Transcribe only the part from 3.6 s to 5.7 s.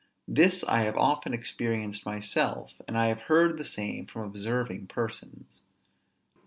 same from observing persons.